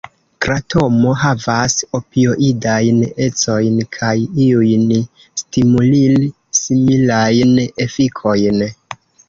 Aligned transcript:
Kratomo 0.43 1.11
havas 1.23 1.75
opioidajn 1.99 2.97
ecojn 3.27 3.77
kaj 3.99 4.15
iujn 4.47 4.89
stimulil-similajn 5.45 7.57
efikojn. 7.89 8.63